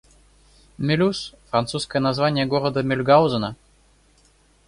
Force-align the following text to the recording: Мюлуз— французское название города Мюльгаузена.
Мюлуз— 0.79 1.35
французское 1.51 2.01
название 2.01 2.47
города 2.47 2.81
Мюльгаузена. 2.81 3.55